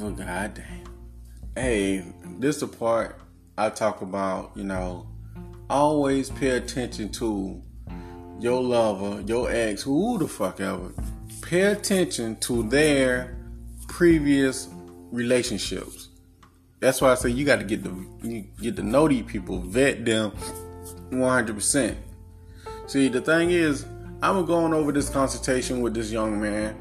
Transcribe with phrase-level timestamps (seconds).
[0.00, 0.84] Oh, well, goddamn.
[1.56, 2.04] Hey,
[2.38, 3.20] this the part
[3.56, 4.52] I talk about.
[4.54, 5.08] You know,
[5.68, 7.60] always pay attention to
[8.38, 10.92] your lover, your ex, who the fuck ever.
[11.42, 13.36] Pay attention to their
[13.88, 14.68] previous
[15.10, 16.08] relationships.
[16.78, 17.90] That's why I say you got to get the
[18.22, 20.30] you get to know these people, vet them,
[21.10, 21.98] one hundred percent.
[22.86, 23.84] See, the thing is,
[24.22, 26.76] I'm going over this consultation with this young man,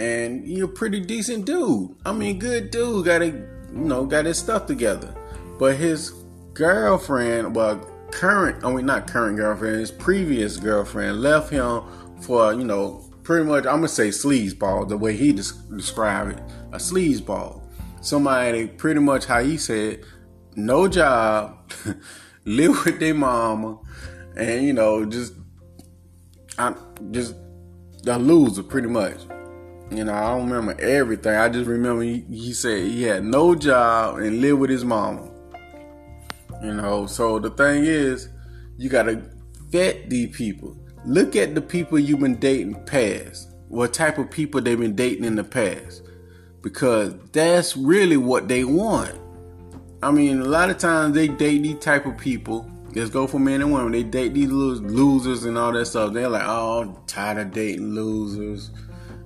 [0.00, 1.94] and you're a pretty decent dude.
[2.06, 5.14] I mean, good dude, got it, you know, got his stuff together.
[5.58, 6.10] But his
[6.54, 7.76] girlfriend, well,
[8.10, 11.82] current, I mean, not current girlfriend, his previous girlfriend left him
[12.22, 16.42] for, you know, pretty much, I'm gonna say sleazeball, the way he des- described it,
[16.72, 17.60] a sleazeball.
[18.00, 20.00] Somebody, pretty much how he said,
[20.56, 21.70] no job,
[22.46, 23.78] live with their mama,
[24.34, 25.34] and you know, just,
[26.58, 26.74] I
[27.10, 27.34] just
[28.06, 29.20] a loser, pretty much.
[29.90, 31.34] You know, I don't remember everything.
[31.34, 35.28] I just remember he, he said he had no job and lived with his mama.
[36.62, 38.28] You know, so the thing is,
[38.76, 39.22] you gotta
[39.68, 40.76] vet these people.
[41.04, 43.48] Look at the people you've been dating past.
[43.68, 46.02] What type of people they've been dating in the past.
[46.62, 49.18] Because that's really what they want.
[50.02, 52.70] I mean, a lot of times they date these type of people.
[52.94, 53.92] Let's go for men and women.
[53.92, 56.12] They date these losers and all that stuff.
[56.12, 58.70] They're like, oh, I'm tired of dating losers.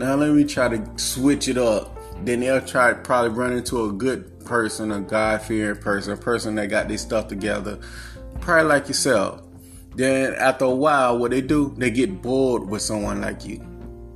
[0.00, 1.94] Now let me try to switch it up.
[2.24, 6.16] Then they'll try to probably run into a good person, a God fearing person, a
[6.16, 7.78] person that got their stuff together,
[8.40, 9.42] probably like yourself.
[9.96, 13.62] Then after a while, what they do, they get bored with someone like you.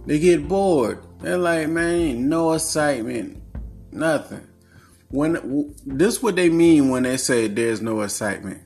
[0.07, 1.05] They get bored.
[1.21, 3.43] They're like, man, no excitement,
[3.93, 4.49] nothing.
[5.11, 8.63] When this what they mean when they say there's no excitement.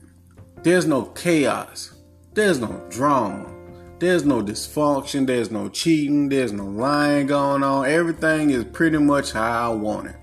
[0.63, 1.93] There's no chaos.
[2.33, 3.58] There's no drama.
[3.99, 5.27] There's no dysfunction.
[5.27, 6.29] There's no cheating.
[6.29, 7.85] There's no lying going on.
[7.85, 10.15] Everything is pretty much how I want it.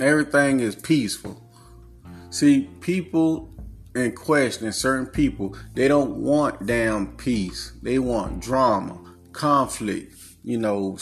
[0.00, 1.40] Everything is peaceful.
[2.30, 3.52] See, people
[3.94, 7.72] in question, certain people, they don't want damn peace.
[7.82, 8.98] They want drama,
[9.32, 10.98] conflict, you know,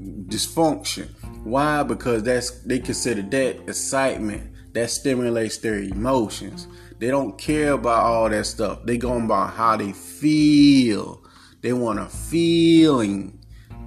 [0.00, 1.08] dysfunction.
[1.44, 1.82] Why?
[1.82, 6.66] Because that's they consider that excitement that stimulates their emotions.
[6.98, 8.84] They don't care about all that stuff.
[8.84, 11.22] They going about how they feel.
[11.60, 13.38] They want a feeling.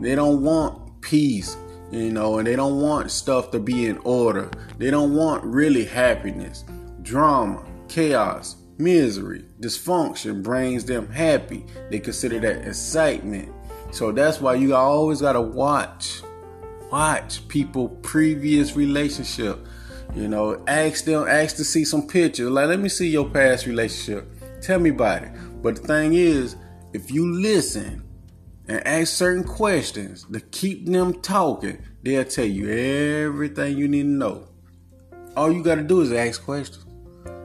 [0.01, 1.55] They don't want peace,
[1.91, 4.49] you know, and they don't want stuff to be in order.
[4.77, 6.65] They don't want really happiness.
[7.01, 11.65] Drama, chaos, misery, dysfunction brings them happy.
[11.89, 13.51] They consider that excitement.
[13.91, 16.21] So that's why you always gotta watch,
[16.91, 19.65] watch people previous relationship
[20.15, 22.49] you know, ask them, ask to see some pictures.
[22.49, 24.27] Like, let me see your past relationship.
[24.61, 25.31] Tell me about it.
[25.61, 26.55] But the thing is,
[26.93, 28.03] if you listen
[28.67, 34.07] and ask certain questions to keep them talking, they'll tell you everything you need to
[34.07, 34.47] know.
[35.35, 36.85] All you got to do is ask questions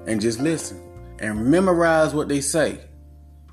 [0.07, 0.81] and just listen
[1.19, 2.81] and memorize what they say.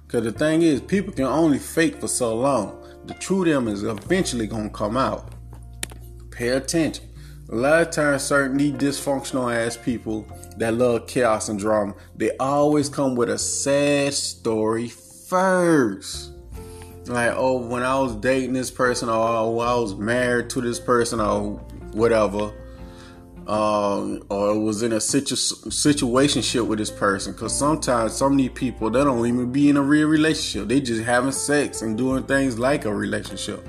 [0.05, 2.83] Because the thing is, people can only fake for so long.
[3.05, 5.33] The true them is eventually going to come out.
[6.29, 7.05] Pay attention.
[7.49, 10.27] A lot of times, certain dysfunctional ass people
[10.57, 16.31] that love chaos and drama, they always come with a sad story first.
[17.05, 20.77] Like, oh, when I was dating this person, or oh, I was married to this
[20.77, 21.51] person, or
[21.93, 22.51] whatever,
[23.47, 27.31] um, or was in a situ- situation with this person.
[27.31, 30.67] Because sometimes some of these people, they don't even be in a real relationship.
[30.67, 33.65] They just having sex and doing things like a relationship.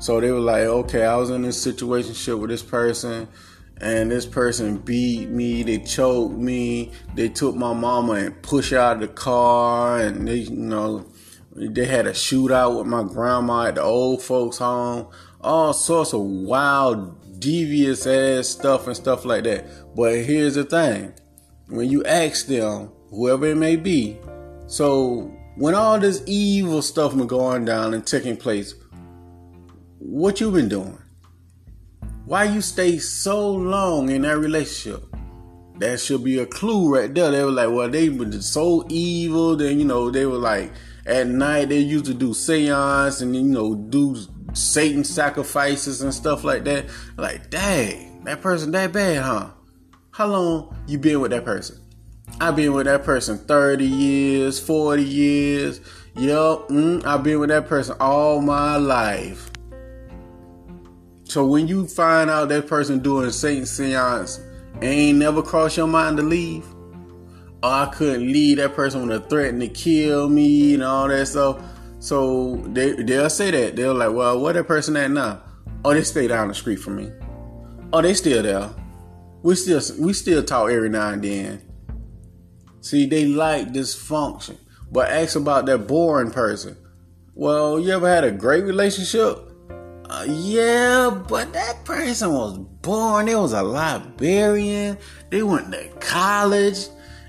[0.00, 3.28] So they were like, okay, I was in this situation with this person,
[3.82, 8.94] and this person beat me, they choked me, they took my mama and pushed out
[8.94, 11.06] of the car, and they, you know,
[11.54, 15.06] they had a shootout with my grandma at the old folks' home,
[15.42, 19.66] all sorts of wild, devious ass stuff and stuff like that.
[19.94, 21.12] But here's the thing
[21.68, 24.18] when you ask them, whoever it may be,
[24.66, 28.74] so when all this evil stuff been going down and taking place,
[30.00, 30.98] what you been doing?
[32.24, 35.04] Why you stay so long in that relationship?
[35.76, 37.30] That should be a clue right there.
[37.30, 39.56] They were like, well, they were so evil.
[39.56, 40.72] Then you know they were like,
[41.04, 44.16] at night they used to do seance and you know do
[44.54, 46.86] Satan sacrifices and stuff like that.
[47.18, 49.50] Like, dang, that person that bad, huh?
[50.12, 51.78] How long you been with that person?
[52.40, 55.80] I've been with that person 30 years, 40 years.
[56.16, 59.50] Yup, mm, I've been with that person all my life.
[61.30, 64.40] So when you find out that person doing Satan seance,
[64.82, 66.66] ain't never crossed your mind to leave.
[67.62, 71.28] Or I couldn't leave that person when they threatened to kill me and all that
[71.28, 71.62] stuff.
[72.00, 73.76] So they they'll say that.
[73.76, 75.40] They're like, well, where that person at now?
[75.84, 77.12] Oh, they stay down the street from me.
[77.92, 78.68] Oh, they still there.
[79.44, 81.62] We still we still talk every now and then.
[82.80, 84.56] See, they like dysfunction.
[84.90, 86.76] But ask about that boring person.
[87.36, 89.49] Well, you ever had a great relationship?
[90.10, 93.26] Uh, yeah, but that person was born.
[93.26, 94.98] They was a librarian.
[95.30, 96.88] They went to college.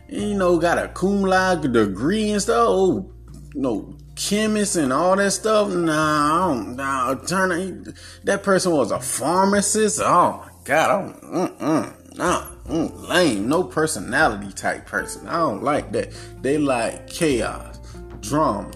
[0.10, 2.66] You know, got a cum laude degree and stuff.
[2.68, 3.14] Oh,
[3.54, 5.70] you know, chemist and all that stuff.
[5.70, 7.94] Nah, nah, turn
[8.24, 10.02] that person was a pharmacist.
[10.04, 15.28] Oh my god, I don't, mm-mm, nah, mm, lame, no personality type person.
[15.28, 16.14] I don't like that.
[16.42, 17.78] They like chaos,
[18.22, 18.72] drama,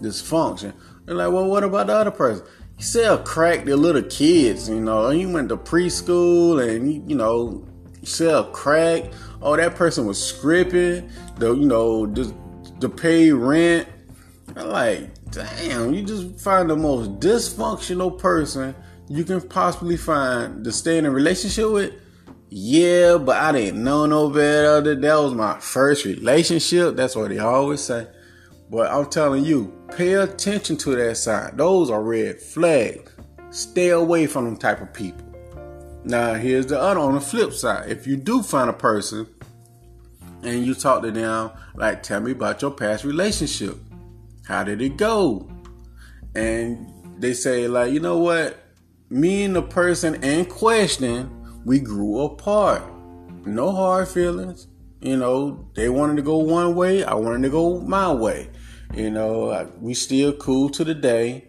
[0.00, 0.72] dysfunction.
[1.04, 2.46] They're like, well, what about the other person?
[2.80, 5.10] He sell crack to little kids, you know.
[5.10, 7.62] He went to preschool and you know,
[8.04, 9.12] sell crack.
[9.42, 12.32] Oh, that person was scripting, the you know, just
[12.80, 13.86] to pay rent
[14.56, 18.74] I'm like, damn, you just find the most dysfunctional person
[19.10, 21.92] you can possibly find to stay in a relationship with.
[22.48, 24.94] Yeah, but I didn't know no better.
[24.94, 26.96] That was my first relationship.
[26.96, 28.06] That's what they always say.
[28.70, 31.56] But I'm telling you, pay attention to that sign.
[31.56, 33.12] Those are red flags.
[33.50, 35.26] Stay away from them type of people.
[36.04, 37.90] Now, here's the other on the flip side.
[37.90, 39.26] If you do find a person
[40.42, 43.76] and you talk to them, like, tell me about your past relationship.
[44.46, 45.50] How did it go?
[46.36, 48.56] And they say, like, you know what?
[49.10, 51.28] Me and the person in question,
[51.64, 52.84] we grew apart.
[53.44, 54.68] No hard feelings.
[55.00, 58.50] You know, they wanted to go one way, I wanted to go my way.
[58.94, 61.48] You know, we still cool to the day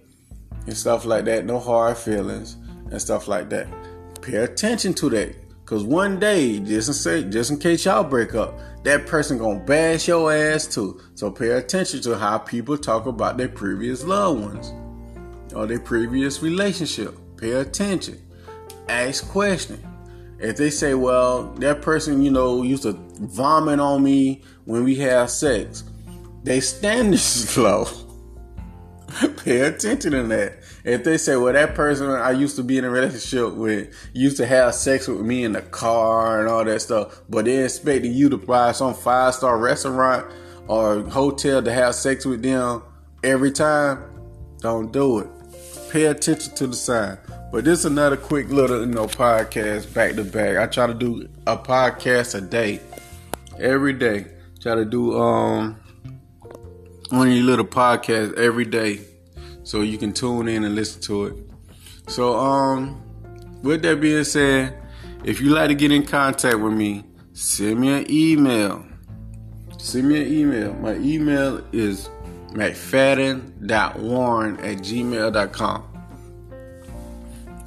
[0.68, 1.46] and stuff like that.
[1.46, 2.56] No hard feelings
[2.92, 3.68] and stuff like that.
[4.22, 5.36] Pay attention to that.
[5.66, 9.64] Cause one day, just in, say, just in case y'all break up, that person gonna
[9.64, 11.00] bash your ass too.
[11.16, 14.74] So pay attention to how people talk about their previous loved ones
[15.54, 17.16] or their previous relationship.
[17.38, 18.22] Pay attention.
[18.90, 19.84] Ask questions.
[20.40, 24.96] If they say, well, that person, you know, used to vomit on me when we
[24.96, 25.84] have sex,
[26.44, 27.88] they standards low.
[29.44, 30.58] pay attention to that.
[30.84, 34.38] If they say, well, that person I used to be in a relationship with used
[34.38, 38.14] to have sex with me in the car and all that stuff, but they're expecting
[38.14, 40.32] you to buy some five star restaurant
[40.68, 42.82] or hotel to have sex with them
[43.24, 44.04] every time,
[44.60, 45.30] don't do it.
[45.92, 47.18] Pay attention to the sign.
[47.52, 50.58] But this is another quick little, you know, podcast back to back.
[50.58, 52.80] I try to do a podcast a day,
[53.60, 54.28] every day.
[54.62, 55.81] Try to do um
[57.20, 59.02] of these little podcasts every day
[59.64, 61.36] so you can tune in and listen to it.
[62.08, 63.02] So, um,
[63.62, 64.82] with that being said,
[65.24, 67.04] if you like to get in contact with me,
[67.34, 68.84] send me an email.
[69.78, 70.74] Send me an email.
[70.74, 72.10] My email is
[72.50, 75.88] mcfadden.warren at gmail.com.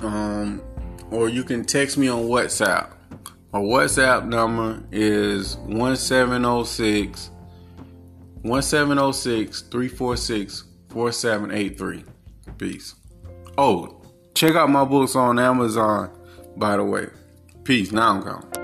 [0.00, 0.61] Um,
[1.11, 2.90] or you can text me on WhatsApp.
[3.52, 7.31] My WhatsApp number is 1706
[8.44, 12.05] 1706 346 4783.
[12.58, 12.94] Peace.
[13.56, 14.02] Oh,
[14.35, 16.11] check out my books on Amazon,
[16.56, 17.06] by the way.
[17.64, 17.91] Peace.
[17.91, 18.63] Now I'm gone.